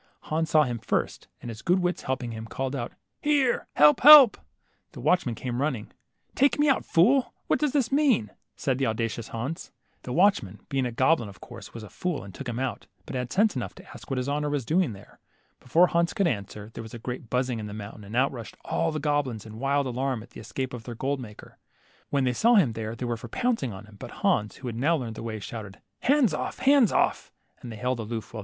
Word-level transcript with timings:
Hans 0.21 0.49
saw 0.49 0.63
him 0.63 0.79
first, 0.79 1.27
and 1.43 1.49
his 1.51 1.61
good 1.61 1.77
wits 1.77 2.01
helping 2.01 2.31
him, 2.31 2.47
called 2.47 2.75
out, 2.75 2.93
Here! 3.21 3.67
help, 3.75 3.99
help!" 4.01 4.35
The 4.93 4.99
watchman 4.99 5.35
came 5.35 5.61
running.'' 5.61 5.91
Take 6.35 6.57
me 6.57 6.67
out, 6.67 6.83
fool; 6.87 7.35
what 7.45 7.59
does 7.59 7.71
this 7.73 7.91
mean?" 7.91 8.31
said 8.55 8.79
the 8.79 8.87
auda 8.87 9.07
cious 9.09 9.27
Hans. 9.27 9.71
The 10.01 10.11
watchman, 10.11 10.61
being 10.69 10.87
a 10.87 10.91
goblin, 10.91 11.29
of 11.29 11.39
course 11.39 11.75
was 11.75 11.83
a 11.83 11.87
fool 11.91 12.21
arid 12.23 12.33
took 12.33 12.49
him 12.49 12.57
out, 12.57 12.87
but 13.05 13.15
had 13.15 13.31
sense 13.31 13.55
enough 13.55 13.75
to 13.75 13.87
ask 13.91 14.09
what 14.09 14.17
his 14.17 14.27
honor 14.27 14.49
was 14.49 14.65
doing 14.65 14.93
there. 14.93 15.19
Before 15.59 15.85
Hans 15.85 16.15
could 16.15 16.25
answer, 16.25 16.71
there 16.73 16.81
was 16.81 16.95
a 16.95 16.97
great 16.97 17.29
buzzing 17.29 17.59
in 17.59 17.67
the 17.67 17.71
moun 17.75 17.97
tain, 17.97 18.05
and 18.05 18.15
out 18.15 18.31
rushed 18.31 18.57
all 18.65 18.91
the 18.91 18.99
goblins 18.99 19.45
in 19.45 19.59
wild 19.59 19.85
alarm 19.85 20.23
at 20.23 20.31
the 20.31 20.39
escape 20.41 20.73
of 20.73 20.83
their 20.85 20.95
gold 20.95 21.19
maker. 21.19 21.59
When 22.09 22.23
they 22.23 22.33
saw 22.33 22.55
him 22.55 22.73
they 22.73 22.91
were 23.05 23.17
for 23.17 23.27
pouncing 23.27 23.69
upon 23.69 23.85
him, 23.85 23.97
but 23.99 24.09
Hans, 24.25 24.55
who 24.55 24.67
had 24.67 24.77
now 24.77 24.95
learned 24.97 25.13
the 25.13 25.21
way, 25.21 25.39
shouted, 25.39 25.79
Hands 25.99 26.33
off, 26.33 26.57
hands 26.57 26.91
off 26.91 27.31